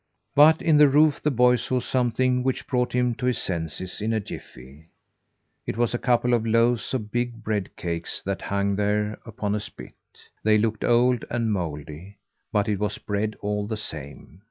[0.33, 4.13] But in the roof the boy saw something which brought him to his senses in
[4.13, 4.87] a jiffy.
[5.67, 9.59] It was a couple of loaves of big bread cakes that hung there upon a
[9.59, 9.93] spit.
[10.41, 12.17] They looked old and mouldy,
[12.51, 14.39] but it was bread all the same.